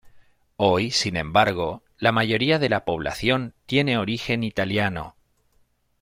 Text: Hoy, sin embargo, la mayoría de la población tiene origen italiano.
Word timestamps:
Hoy, 0.57 0.89
sin 0.89 1.15
embargo, 1.15 1.83
la 1.99 2.11
mayoría 2.11 2.57
de 2.57 2.69
la 2.69 2.85
población 2.85 3.53
tiene 3.67 3.99
origen 3.99 4.43
italiano. 4.43 5.15